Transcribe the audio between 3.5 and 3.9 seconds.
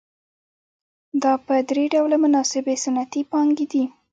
دي